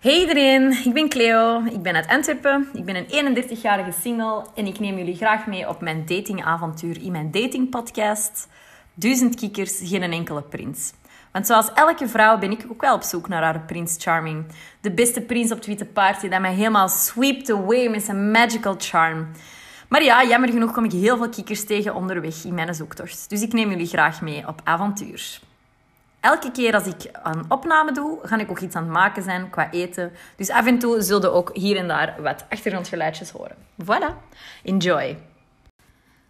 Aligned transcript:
Hey 0.00 0.20
iedereen, 0.20 0.72
ik 0.84 0.92
ben 0.92 1.08
Cleo, 1.08 1.64
ik 1.64 1.82
ben 1.82 1.94
uit 1.94 2.08
Antwerpen, 2.08 2.68
ik 2.72 2.84
ben 2.84 2.96
een 2.96 3.36
31-jarige 3.36 3.92
single 4.00 4.44
en 4.54 4.66
ik 4.66 4.78
neem 4.78 4.96
jullie 4.96 5.16
graag 5.16 5.46
mee 5.46 5.68
op 5.68 5.80
mijn 5.80 6.06
datingavontuur 6.06 7.02
in 7.02 7.12
mijn 7.12 7.30
datingpodcast 7.30 8.48
Duizend 8.94 9.34
kikkers, 9.34 9.80
geen 9.82 10.02
enkele 10.02 10.42
prins. 10.42 10.92
Want 11.32 11.46
zoals 11.46 11.72
elke 11.74 12.08
vrouw 12.08 12.38
ben 12.38 12.50
ik 12.50 12.66
ook 12.70 12.80
wel 12.80 12.94
op 12.94 13.02
zoek 13.02 13.28
naar 13.28 13.42
haar 13.42 13.60
prins 13.60 13.96
charming. 13.98 14.44
De 14.80 14.90
beste 14.90 15.20
prins 15.20 15.50
op 15.50 15.56
het 15.56 15.66
witte 15.66 15.88
die 16.20 16.40
mij 16.40 16.54
helemaal 16.54 16.88
sweept 16.88 17.50
away 17.50 17.88
met 17.88 18.02
zijn 18.02 18.30
magical 18.30 18.74
charm. 18.78 19.28
Maar 19.88 20.02
ja, 20.02 20.24
jammer 20.24 20.50
genoeg 20.50 20.72
kom 20.72 20.84
ik 20.84 20.92
heel 20.92 21.16
veel 21.16 21.28
kikkers 21.28 21.64
tegen 21.64 21.94
onderweg 21.94 22.44
in 22.44 22.54
mijn 22.54 22.74
zoektocht. 22.74 23.28
Dus 23.28 23.42
ik 23.42 23.52
neem 23.52 23.70
jullie 23.70 23.86
graag 23.86 24.20
mee 24.20 24.48
op 24.48 24.60
avontuur. 24.64 25.40
Elke 26.26 26.50
keer 26.50 26.74
als 26.74 26.86
ik 26.86 27.10
een 27.22 27.44
opname 27.48 27.92
doe, 27.92 28.18
ga 28.22 28.38
ik 28.38 28.50
ook 28.50 28.60
iets 28.60 28.74
aan 28.74 28.82
het 28.82 28.92
maken 28.92 29.22
zijn 29.22 29.50
qua 29.50 29.70
eten. 29.70 30.12
Dus 30.36 30.50
af 30.50 30.66
en 30.66 30.78
toe 30.78 31.02
zullen 31.02 31.32
ook 31.32 31.50
hier 31.52 31.76
en 31.76 31.88
daar 31.88 32.14
wat 32.22 32.44
achtergrondgeluidjes 32.48 33.30
horen. 33.30 33.56
Voilà, 33.82 34.14
enjoy! 34.64 35.16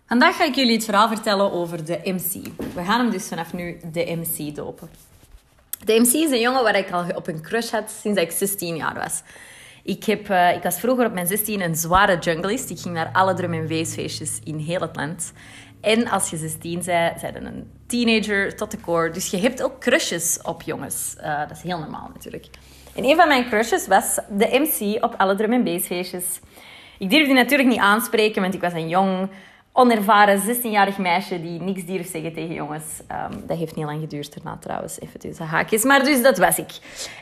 Vandaag 0.06 0.36
ga 0.36 0.44
ik 0.44 0.54
jullie 0.54 0.74
het 0.74 0.84
verhaal 0.84 1.08
vertellen 1.08 1.52
over 1.52 1.84
de 1.84 2.00
MC. 2.04 2.46
We 2.74 2.84
gaan 2.84 3.00
hem 3.00 3.10
dus 3.10 3.28
vanaf 3.28 3.52
nu 3.52 3.80
de 3.92 4.16
MC 4.22 4.54
dopen. 4.54 4.90
De 5.84 6.00
MC 6.00 6.12
is 6.12 6.30
een 6.30 6.40
jongen 6.40 6.62
waar 6.62 6.76
ik 6.76 6.90
al 6.90 7.04
op 7.14 7.26
een 7.26 7.42
crush 7.42 7.70
had 7.70 7.90
sinds 8.00 8.20
ik 8.20 8.30
16 8.30 8.76
jaar 8.76 8.94
was. 8.94 9.22
Ik, 9.86 10.06
uh, 10.06 10.54
ik 10.54 10.62
was 10.62 10.80
vroeger 10.80 11.06
op 11.06 11.12
mijn 11.12 11.26
16 11.26 11.60
een 11.60 11.74
zware 11.74 12.18
junglist. 12.18 12.70
Ik 12.70 12.78
ging 12.78 12.94
naar 12.94 13.10
alle 13.12 13.34
drum- 13.34 13.52
en 13.52 13.86
feestjes 13.86 14.40
in 14.44 14.58
heel 14.58 14.80
het 14.80 14.96
land. 14.96 15.32
En 15.80 16.08
als 16.08 16.30
je 16.30 16.36
16 16.36 16.82
bent, 16.84 17.20
zijn 17.20 17.46
een 17.46 17.70
teenager 17.86 18.56
tot 18.56 18.70
de 18.70 18.80
core. 18.80 19.10
Dus 19.10 19.30
je 19.30 19.36
hebt 19.36 19.62
ook 19.62 19.80
crushes 19.80 20.38
op 20.42 20.62
jongens. 20.62 21.14
Uh, 21.20 21.38
dat 21.38 21.56
is 21.56 21.62
heel 21.62 21.78
normaal 21.78 22.10
natuurlijk. 22.14 22.46
En 22.94 23.04
een 23.04 23.16
van 23.16 23.28
mijn 23.28 23.48
crushes 23.48 23.86
was 23.86 24.18
de 24.28 24.48
MC 24.52 25.04
op 25.04 25.14
alle 25.16 25.34
drum- 25.34 25.66
en 25.66 25.80
feestjes. 25.80 26.40
Ik 26.98 27.10
durfde 27.10 27.26
die 27.26 27.34
natuurlijk 27.34 27.68
niet 27.68 27.78
aanspreken, 27.78 28.42
want 28.42 28.54
ik 28.54 28.60
was 28.60 28.72
een 28.72 28.88
jong, 28.88 29.30
onervaren 29.76 30.40
16-jarig 30.40 30.98
meisje 30.98 31.40
die 31.40 31.60
niks 31.60 31.84
durft 31.84 32.10
zeggen 32.10 32.32
tegen 32.32 32.54
jongens. 32.54 32.84
Um, 33.30 33.46
dat 33.46 33.58
heeft 33.58 33.76
niet 33.76 33.84
lang 33.84 34.00
geduurd 34.00 34.34
daarna 34.34 34.58
trouwens, 34.60 35.00
even 35.00 35.20
tussen 35.20 35.46
haakjes. 35.46 35.84
Maar 35.84 36.04
dus 36.04 36.22
dat 36.22 36.38
was 36.38 36.58
ik. 36.58 36.70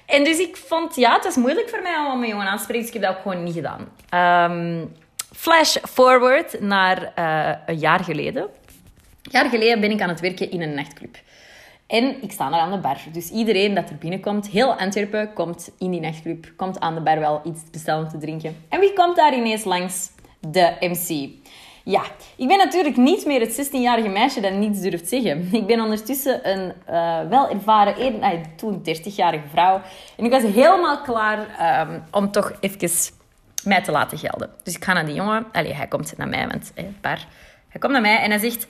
En 0.07 0.25
dus 0.25 0.39
ik 0.39 0.57
vond, 0.57 0.97
ja, 0.97 1.15
het 1.15 1.25
was 1.25 1.37
moeilijk 1.37 1.69
voor 1.69 1.83
mij 1.83 1.97
om 2.13 2.23
een 2.23 2.29
jongen 2.29 2.47
aan 2.47 2.57
te 2.57 2.63
spreken, 2.63 2.87
dus 2.87 2.95
ik 2.95 3.01
heb 3.01 3.11
dat 3.11 3.17
ook 3.17 3.23
gewoon 3.23 3.45
niet 3.45 3.55
gedaan. 3.55 4.51
Um, 4.51 4.93
flash 5.37 5.77
forward 5.89 6.61
naar 6.61 7.13
uh, 7.19 7.57
een 7.67 7.79
jaar 7.79 8.05
geleden. 8.05 8.43
Een 8.43 9.31
jaar 9.31 9.49
geleden 9.49 9.81
ben 9.81 9.91
ik 9.91 10.01
aan 10.01 10.09
het 10.09 10.21
werken 10.21 10.51
in 10.51 10.63
een 10.63 10.75
nachtclub. 10.75 11.17
En 11.87 12.23
ik 12.23 12.33
sta 12.33 12.51
daar 12.51 12.61
aan 12.61 12.71
de 12.71 12.79
bar. 12.79 12.99
Dus 13.13 13.31
iedereen 13.31 13.75
dat 13.75 13.91
er 13.91 13.97
binnenkomt, 13.97 14.49
heel 14.49 14.75
Antwerpen, 14.75 15.33
komt 15.33 15.71
in 15.79 15.91
die 15.91 16.01
nachtclub, 16.01 16.53
komt 16.57 16.81
aan 16.81 16.95
de 16.95 17.01
bar 17.01 17.19
wel 17.19 17.41
iets 17.45 17.61
bestellen 17.71 18.09
te 18.09 18.19
drinken. 18.19 18.57
En 18.69 18.81
wie 18.81 18.93
komt 18.93 19.17
daar 19.17 19.35
ineens 19.35 19.65
langs? 19.65 20.11
De 20.41 20.77
MC. 20.81 21.29
Ja, 21.87 22.03
ik 22.37 22.49
ben 22.49 22.57
natuurlijk 22.57 22.97
niet 22.97 23.27
meer 23.27 23.41
het 23.41 23.69
16-jarige 23.69 24.09
meisje 24.09 24.41
dat 24.41 24.53
niets 24.53 24.81
durft 24.81 25.09
zeggen. 25.09 25.49
Ik 25.53 25.67
ben 25.67 25.81
ondertussen 25.81 26.51
een 26.51 26.73
uh, 26.91 27.29
wel 27.29 27.51
ervaren, 27.51 28.23
uh, 28.23 28.29
toen 28.57 28.79
30-jarige 28.79 29.49
vrouw. 29.51 29.81
En 30.17 30.25
ik 30.25 30.31
was 30.31 30.43
helemaal 30.43 31.01
klaar 31.01 31.39
um, 31.89 32.03
om 32.11 32.31
toch 32.31 32.53
even 32.61 32.89
mij 33.65 33.83
te 33.83 33.91
laten 33.91 34.19
gelden. 34.19 34.51
Dus 34.63 34.75
ik 34.75 34.85
ga 34.85 34.93
naar 34.93 35.07
die 35.07 35.15
jongen. 35.15 35.47
Allee, 35.53 35.75
hij 35.75 35.87
komt 35.87 36.17
naar 36.17 36.29
mij, 36.29 36.47
want 36.49 36.73
eh, 36.75 36.85
paar. 37.01 37.27
Hij 37.69 37.81
komt 37.81 37.93
naar 37.93 38.03
mij 38.03 38.19
en 38.19 38.31
hij 38.31 38.39
zegt... 38.39 38.67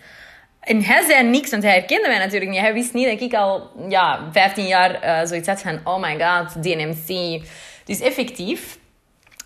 En 0.60 0.82
hij 0.82 1.02
zei 1.02 1.28
niks, 1.28 1.50
want 1.50 1.62
hij 1.62 1.72
herkende 1.72 2.08
mij 2.08 2.18
natuurlijk 2.18 2.50
niet. 2.50 2.60
Hij 2.60 2.72
wist 2.72 2.92
niet 2.92 3.06
dat 3.10 3.20
ik 3.20 3.34
al 3.34 3.70
ja, 3.88 4.28
15 4.32 4.66
jaar 4.66 5.04
uh, 5.04 5.26
zoiets 5.26 5.48
had 5.48 5.62
van... 5.62 5.80
Oh 5.84 6.00
my 6.00 6.20
god, 6.20 6.62
DNMC. 6.62 7.42
Dus 7.84 8.00
effectief 8.00 8.78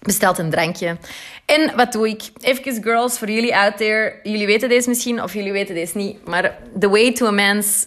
bestelt 0.09 0.39
een 0.39 0.51
drankje. 0.51 0.97
En 1.45 1.77
wat 1.77 1.93
doe 1.93 2.09
ik? 2.09 2.23
Even 2.41 2.83
girls, 2.83 3.19
voor 3.19 3.31
jullie 3.31 3.57
out 3.57 3.77
there. 3.77 4.21
Jullie 4.23 4.47
weten 4.47 4.69
deze 4.69 4.89
misschien, 4.89 5.23
of 5.23 5.35
jullie 5.35 5.53
weten 5.53 5.75
deze 5.75 5.97
niet. 5.97 6.27
Maar 6.27 6.59
the 6.79 6.89
way 6.89 7.13
to 7.13 7.27
a 7.27 7.31
man's 7.31 7.87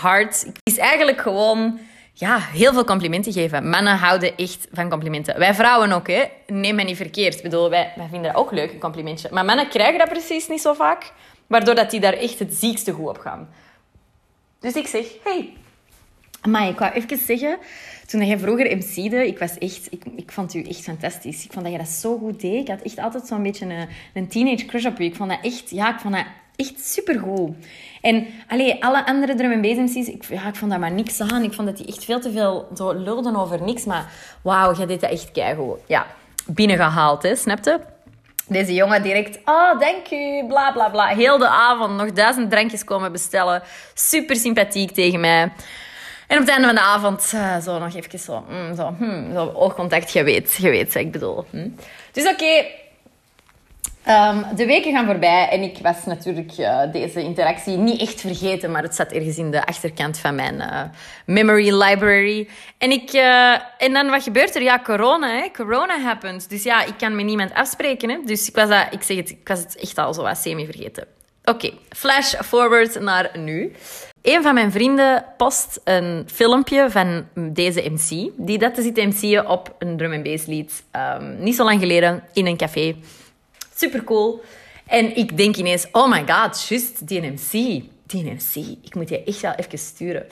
heart 0.00 0.46
is 0.62 0.78
eigenlijk 0.78 1.20
gewoon 1.20 1.78
ja, 2.12 2.38
heel 2.38 2.72
veel 2.72 2.84
complimenten 2.84 3.32
geven. 3.32 3.68
Mannen 3.68 3.96
houden 3.96 4.36
echt 4.36 4.68
van 4.72 4.90
complimenten. 4.90 5.38
Wij 5.38 5.54
vrouwen 5.54 5.92
ook, 5.92 6.08
hè. 6.08 6.24
Neem 6.46 6.74
mij 6.74 6.84
niet 6.84 6.96
verkeerd. 6.96 7.42
Bedoel, 7.42 7.70
wij, 7.70 7.92
wij 7.96 8.08
vinden 8.10 8.32
dat 8.32 8.40
ook 8.40 8.52
leuk, 8.52 8.72
een 8.72 8.78
complimentje. 8.80 9.28
Maar 9.30 9.44
mannen 9.44 9.68
krijgen 9.68 9.98
dat 9.98 10.08
precies 10.08 10.48
niet 10.48 10.60
zo 10.60 10.72
vaak. 10.72 11.12
Waardoor 11.46 11.74
dat 11.74 11.90
die 11.90 12.00
daar 12.00 12.12
echt 12.12 12.38
het 12.38 12.54
ziekste 12.54 12.92
goed 12.92 13.08
op 13.08 13.18
gaan. 13.18 13.48
Dus 14.60 14.74
ik 14.74 14.86
zeg, 14.86 15.06
hey, 15.24 15.52
maar 16.48 16.68
ik 16.68 16.78
wou 16.78 16.92
even 16.92 17.18
zeggen, 17.18 17.58
toen 18.06 18.26
jij 18.26 18.38
vroeger 18.38 18.76
MC'de, 18.76 19.26
ik 19.26 19.38
was 19.38 19.58
echt, 19.58 19.86
ik, 19.90 20.02
ik 20.16 20.32
vond 20.32 20.54
u 20.54 20.62
echt 20.62 20.82
fantastisch. 20.82 21.44
Ik 21.44 21.52
vond 21.52 21.64
dat 21.64 21.74
je 21.74 21.80
dat 21.80 21.88
zo 21.88 22.18
goed 22.18 22.40
deed. 22.40 22.60
Ik 22.60 22.68
had 22.68 22.82
echt 22.82 22.98
altijd 22.98 23.26
zo'n 23.26 23.42
beetje 23.42 23.66
een, 23.66 23.88
een 24.14 24.28
teenage 24.28 24.64
crush 24.64 24.86
op 24.86 25.00
u. 25.00 25.04
Ik 25.04 25.14
vond 25.14 25.30
dat 25.30 25.38
echt, 25.42 25.70
ja, 25.70 25.94
ik 25.94 26.00
vond 26.00 26.14
dat 26.14 26.24
echt 26.56 26.86
supergoed. 26.86 27.56
En 28.00 28.26
allee, 28.48 28.84
alle 28.84 29.06
andere 29.06 29.34
drum 29.34 29.52
en 29.52 29.60
bass 29.60 29.94
ik, 29.94 30.24
ja, 30.24 30.46
ik 30.46 30.54
vond 30.54 30.70
dat 30.70 30.80
maar 30.80 30.92
niks 30.92 31.20
aan. 31.20 31.42
Ik 31.42 31.52
vond 31.52 31.68
dat 31.68 31.76
die 31.76 31.86
echt 31.86 32.04
veel 32.04 32.20
te 32.20 32.32
veel 32.32 32.68
zo 32.76 32.92
lulden 32.92 33.36
over 33.36 33.62
niks. 33.62 33.84
Maar 33.84 34.12
wauw, 34.42 34.74
jij 34.74 34.86
deed 34.86 35.00
dat 35.00 35.10
echt 35.10 35.32
keigoed. 35.32 35.78
Ja, 35.86 36.06
binnengehaald, 36.46 37.22
hè, 37.22 37.36
snapte? 37.36 37.80
Deze 38.48 38.74
jongen 38.74 39.02
direct, 39.02 39.38
oh, 39.44 39.80
dank 39.80 40.10
u, 40.10 40.44
bla 40.48 40.72
bla 40.72 40.88
bla. 40.88 41.06
Heel 41.06 41.38
de 41.38 41.48
avond 41.48 41.96
nog 41.96 42.12
duizend 42.12 42.50
drankjes 42.50 42.84
komen 42.84 43.12
bestellen. 43.12 43.62
Super 43.94 44.36
sympathiek 44.36 44.90
tegen 44.90 45.20
mij. 45.20 45.52
En 46.34 46.40
op 46.40 46.46
het 46.46 46.54
einde 46.54 46.66
van 46.66 46.76
de 46.76 46.82
avond 46.82 47.32
uh, 47.34 47.58
zo 47.58 47.78
nog 47.78 47.94
even 47.94 48.18
zo, 48.18 48.44
mm, 48.48 48.76
zo, 48.76 48.94
hmm, 48.98 49.32
zo 49.32 49.52
oogcontact. 49.54 50.12
Je 50.12 50.22
weet, 50.22 50.54
je 50.54 50.70
weet 50.70 50.94
ik 50.94 51.12
bedoel. 51.12 51.44
Hm? 51.50 51.68
Dus 52.12 52.28
oké, 52.28 52.64
um, 54.08 54.56
de 54.56 54.66
weken 54.66 54.92
gaan 54.92 55.06
voorbij 55.06 55.48
en 55.48 55.62
ik 55.62 55.78
was 55.82 56.04
natuurlijk 56.04 56.58
uh, 56.58 56.80
deze 56.92 57.22
interactie 57.22 57.76
niet 57.76 58.00
echt 58.00 58.20
vergeten, 58.20 58.70
maar 58.70 58.82
het 58.82 58.94
zat 58.94 59.12
ergens 59.12 59.38
in 59.38 59.50
de 59.50 59.66
achterkant 59.66 60.18
van 60.18 60.34
mijn 60.34 60.54
uh, 60.54 60.82
memory 61.26 61.82
library. 61.82 62.48
En, 62.78 62.90
ik, 62.90 63.12
en 63.78 63.92
dan, 63.92 64.10
wat 64.10 64.22
gebeurt 64.22 64.54
er? 64.54 64.62
Ja, 64.62 64.80
corona, 64.84 65.28
hè? 65.28 65.50
Corona 65.50 66.00
happened. 66.00 66.48
Dus 66.50 66.62
ja, 66.62 66.84
ik 66.84 66.94
kan 66.98 67.16
met 67.16 67.24
niemand 67.24 67.54
afspreken. 67.54 68.10
Hè? 68.10 68.18
Dus 68.24 68.48
ik 68.48 68.54
was, 68.54 68.68
dat, 68.68 68.86
ik 68.90 69.02
zeg 69.02 69.16
het, 69.16 69.30
ik 69.30 69.48
was 69.48 69.58
het 69.58 69.76
echt 69.76 69.98
al 69.98 70.14
zo 70.14 70.22
wat 70.22 70.38
semi-vergeten. 70.38 71.13
Oké, 71.44 71.70
flash 71.88 72.34
forward 72.34 73.00
naar 73.00 73.38
nu. 73.38 73.72
Een 74.22 74.42
van 74.42 74.54
mijn 74.54 74.72
vrienden 74.72 75.24
post 75.36 75.80
een 75.84 76.28
filmpje 76.32 76.90
van 76.90 77.26
deze 77.34 77.90
MC, 77.90 78.30
die 78.36 78.58
dat 78.58 78.76
zitten 78.76 79.08
MC'en 79.08 79.48
op 79.48 79.74
een 79.78 79.96
drum 79.96 80.12
and 80.12 80.22
bass 80.22 80.46
lied. 80.46 80.82
Um, 80.92 81.36
niet 81.42 81.54
zo 81.54 81.64
lang 81.64 81.80
geleden 81.80 82.22
in 82.32 82.46
een 82.46 82.56
café. 82.56 82.96
Super 83.74 84.04
cool. 84.04 84.42
En 84.86 85.16
ik 85.16 85.36
denk 85.36 85.56
ineens, 85.56 85.86
oh 85.92 86.10
my 86.10 86.24
god, 86.26 86.66
just 86.68 87.08
die 87.08 87.20
MC. 87.20 87.50
Die 88.06 88.24
MC, 88.24 88.76
ik 88.82 88.94
moet 88.94 89.08
je 89.08 89.24
echt 89.24 89.40
wel 89.40 89.54
even 89.54 89.78
sturen. 89.78 90.26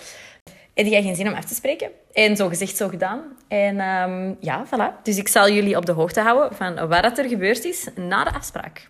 Heb 0.74 0.86
jij 0.86 1.02
geen 1.02 1.16
zin 1.16 1.28
om 1.28 1.34
af 1.34 1.44
te 1.44 1.54
spreken? 1.54 1.90
En 2.12 2.36
zo 2.36 2.48
gezegd, 2.48 2.76
zo 2.76 2.88
gedaan. 2.88 3.22
En 3.48 3.80
um, 3.80 4.36
ja, 4.40 4.66
voilà. 4.66 5.02
Dus 5.02 5.16
ik 5.16 5.28
zal 5.28 5.50
jullie 5.50 5.76
op 5.76 5.86
de 5.86 5.92
hoogte 5.92 6.20
houden 6.20 6.56
van 6.56 6.88
wat 6.88 7.18
er 7.18 7.28
gebeurd 7.28 7.64
is 7.64 7.88
na 7.94 8.24
de 8.24 8.32
afspraak. 8.32 8.88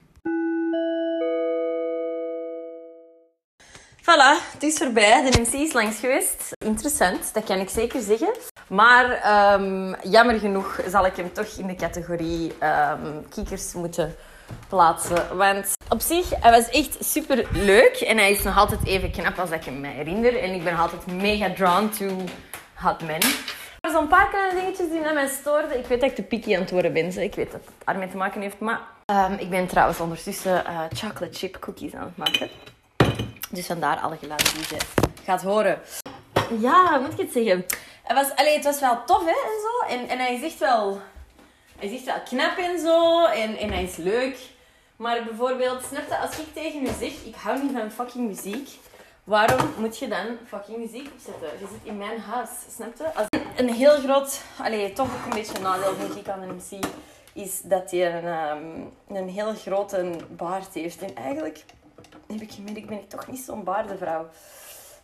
Voilà, 4.02 4.36
het 4.52 4.62
is 4.62 4.76
voorbij. 4.76 5.30
De 5.30 5.40
MC 5.40 5.52
is 5.52 5.72
langs 5.72 5.98
geweest. 5.98 6.52
Interessant, 6.64 7.34
dat 7.34 7.44
kan 7.44 7.58
ik 7.58 7.68
zeker 7.68 8.00
zeggen. 8.00 8.32
Maar 8.68 9.04
um, 9.60 9.94
jammer 10.02 10.38
genoeg 10.38 10.80
zal 10.86 11.06
ik 11.06 11.16
hem 11.16 11.32
toch 11.32 11.46
in 11.46 11.66
de 11.66 11.74
categorie 11.74 12.52
um, 12.62 13.28
kiekers 13.28 13.72
moeten 13.72 14.14
plaatsen. 14.68 15.36
Want 15.36 15.72
op 15.88 16.00
zich, 16.00 16.30
hij 16.40 16.50
was 16.50 16.68
echt 16.68 16.96
super 17.00 17.48
leuk. 17.52 17.96
En 17.96 18.16
hij 18.16 18.30
is 18.30 18.42
nog 18.42 18.56
altijd 18.56 18.86
even 18.86 19.10
knap 19.10 19.38
als 19.38 19.50
ik 19.50 19.64
hem 19.64 19.80
me 19.80 19.88
herinner. 19.88 20.38
En 20.38 20.54
ik 20.54 20.64
ben 20.64 20.76
altijd 20.76 21.06
mega 21.06 21.52
drawn 21.54 21.88
to 21.88 22.06
hot 22.74 23.02
men. 23.02 23.20
Er 23.80 23.90
zijn 23.90 24.02
een 24.02 24.08
paar 24.08 24.28
kleine 24.28 24.60
dingetjes 24.60 24.88
die 24.88 25.00
naar 25.00 25.14
mij 25.14 25.28
stoorden. 25.28 25.78
Ik 25.78 25.86
weet 25.86 26.00
dat 26.00 26.10
ik 26.10 26.16
te 26.16 26.22
picky 26.22 26.54
aan 26.54 26.60
het 26.60 26.70
worden 26.70 26.92
ben. 26.92 27.22
Ik 27.22 27.34
weet 27.34 27.52
dat 27.52 27.60
het 27.64 27.74
daarmee 27.84 28.08
te 28.08 28.16
maken 28.16 28.40
heeft. 28.40 28.58
Maar 28.58 28.80
um, 29.06 29.38
ik 29.38 29.50
ben 29.50 29.66
trouwens 29.66 30.00
ondertussen 30.00 30.64
uh, 30.66 30.80
chocolate 30.92 31.38
chip 31.38 31.56
cookies 31.60 31.94
aan 31.94 32.04
het 32.04 32.16
maken. 32.16 32.50
Dus 33.52 33.66
vandaar 33.66 34.00
alle 34.00 34.16
geluiden 34.16 34.54
die 34.54 34.66
je 34.68 34.76
gaat 35.24 35.42
horen. 35.42 35.80
Ja, 36.58 36.90
hoe 36.90 37.00
moet 37.00 37.12
ik 37.12 37.18
het 37.18 37.32
zeggen? 37.32 37.64
Het 38.02 38.16
was, 38.16 38.36
allez, 38.36 38.54
het 38.54 38.64
was 38.64 38.80
wel 38.80 39.04
tof, 39.04 39.24
hè, 39.24 39.30
en 39.30 39.60
zo. 39.62 39.94
En, 39.94 40.08
en 40.08 40.18
hij 40.18 40.34
is 40.34 40.42
echt 40.42 40.58
wel... 40.58 41.00
Hij 41.78 41.88
is 41.88 41.94
echt 41.94 42.04
wel 42.04 42.20
knap 42.24 42.56
en 42.56 42.78
zo. 42.78 43.24
En, 43.24 43.56
en 43.56 43.70
hij 43.70 43.82
is 43.82 43.96
leuk. 43.96 44.38
Maar 44.96 45.24
bijvoorbeeld, 45.24 45.84
snap 45.84 46.08
je, 46.08 46.18
als 46.18 46.38
ik 46.38 46.54
tegen 46.54 46.82
u 46.82 46.86
zeg... 46.86 47.24
Ik 47.24 47.34
hou 47.34 47.62
niet 47.62 47.72
van 47.72 47.90
fucking 47.90 48.28
muziek. 48.28 48.68
Waarom 49.24 49.74
moet 49.78 49.98
je 49.98 50.08
dan 50.08 50.26
fucking 50.46 50.78
muziek 50.78 51.10
opzetten? 51.14 51.48
Je 51.58 51.66
zit 51.70 51.80
in 51.82 51.98
mijn 51.98 52.20
huis, 52.20 52.48
snap 52.74 52.96
je? 52.96 53.14
Als 53.14 53.26
een 53.56 53.72
heel 53.72 53.98
groot... 53.98 54.40
Allez, 54.58 54.94
toch 54.94 55.06
ook 55.06 55.24
een 55.24 55.38
beetje 55.38 55.56
een 55.56 55.62
nadeel, 55.62 55.96
denk 55.98 56.12
ik, 56.12 56.28
aan 56.28 56.42
een 56.42 56.54
MC... 56.54 56.84
Is 57.32 57.60
dat 57.60 57.90
hij 57.90 58.14
een, 58.14 58.24
um, 58.24 58.92
een 59.16 59.28
heel 59.28 59.54
grote 59.54 60.10
baard 60.28 60.74
heeft. 60.74 61.02
En 61.02 61.16
eigenlijk 61.16 61.64
heb 62.26 62.40
ik 62.40 62.52
gemerkt, 62.52 62.86
ben 62.86 62.98
ik 62.98 63.08
toch 63.08 63.26
niet 63.26 63.40
zo'n 63.40 63.64
baardenvrouw. 63.64 64.28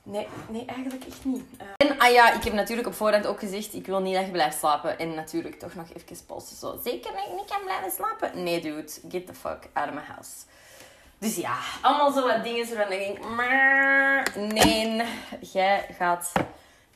Nee, 0.02 0.26
nee, 0.48 0.64
eigenlijk 0.64 1.04
echt 1.04 1.24
niet. 1.24 1.44
Uh... 1.60 1.66
En 1.76 1.98
ah 1.98 2.12
ja, 2.12 2.32
ik 2.32 2.44
heb 2.44 2.52
natuurlijk 2.52 2.88
op 2.88 2.94
voorhand 2.94 3.26
ook 3.26 3.38
gezegd, 3.38 3.74
ik 3.74 3.86
wil 3.86 4.00
niet 4.00 4.14
dat 4.14 4.24
je 4.24 4.30
blijft 4.30 4.58
slapen. 4.58 4.98
En 4.98 5.14
natuurlijk 5.14 5.58
toch 5.58 5.74
nog 5.74 5.86
even 5.96 6.26
posten. 6.26 6.56
Zo, 6.56 6.78
zeker 6.84 7.12
dat 7.12 7.26
ik 7.26 7.34
niet 7.34 7.50
kan 7.50 7.62
blijven 7.64 7.90
slapen? 7.90 8.42
Nee, 8.42 8.60
dude, 8.60 8.92
get 9.08 9.26
the 9.26 9.34
fuck 9.34 9.68
out 9.72 9.88
of 9.88 9.94
my 9.94 10.00
house. 10.00 10.30
Dus 11.18 11.36
ja, 11.36 11.58
allemaal 11.82 12.12
zo 12.12 12.26
wat 12.26 12.44
dingen 12.44 12.74
waarvan 12.74 12.92
ik 12.92 12.98
denk, 12.98 13.28
maar 13.28 14.34
nee, 14.36 15.02
jij 15.40 15.86
gaat 15.98 16.32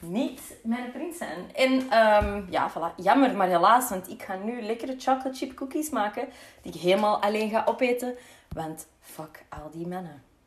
niet 0.03 0.41
mijn 0.63 0.93
prins 0.93 1.19
zijn. 1.19 1.55
En 1.55 1.73
um, 1.73 2.47
ja, 2.51 2.71
voilà, 2.71 2.95
jammer, 2.97 3.37
maar 3.37 3.49
helaas, 3.49 3.89
want 3.89 4.11
ik 4.11 4.23
ga 4.23 4.37
nu 4.37 4.63
lekkere 4.63 4.95
chocolate 4.99 5.35
chip 5.39 5.55
cookies 5.55 5.91
maken 5.91 6.29
die 6.63 6.73
ik 6.73 6.81
helemaal 6.81 7.23
alleen 7.23 7.51
ga 7.51 7.63
opeten. 7.67 8.15
Want 8.49 8.87
fuck 9.01 9.45
al 9.49 9.71
die 9.71 9.87
mannen. 9.87 10.31